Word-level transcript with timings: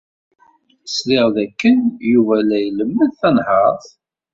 Sliɣ 0.95 1.25
dakken 1.35 1.77
Yuba 2.11 2.35
la 2.47 2.57
ilemmed 2.67 3.11
tanhaṛt. 3.21 3.85